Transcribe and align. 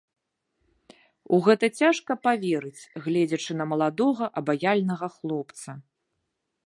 У 1.37 1.39
гэта 1.47 1.65
цяжка 1.81 2.11
паверыць, 2.25 2.83
гледзячы 3.03 3.51
на 3.59 3.65
маладога, 3.75 4.33
абаяльнага 4.43 5.07
хлопца. 5.19 5.69